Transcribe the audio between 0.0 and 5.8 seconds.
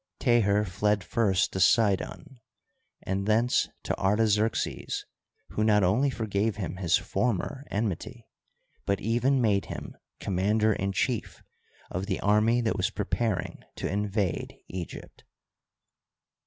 Teher fled first to Sidon and thence to Artaxerxes, who